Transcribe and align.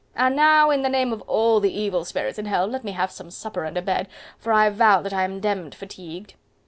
And 0.15 0.35
now, 0.35 0.71
in 0.71 0.81
the 0.81 0.89
name 0.89 1.13
of 1.13 1.21
all 1.27 1.59
the 1.59 1.71
evil 1.71 2.05
spirits 2.05 2.39
in 2.39 2.45
hell, 2.45 2.65
let 2.65 2.83
me 2.83 2.93
have 2.93 3.11
some 3.11 3.29
supper 3.29 3.65
and 3.65 3.77
a 3.77 3.83
bed, 3.83 4.07
for 4.39 4.51
I 4.51 4.67
vow 4.71 4.99
that 4.99 5.13
I 5.13 5.21
am 5.25 5.39
demmed 5.39 5.75
fatigued." 5.75 6.33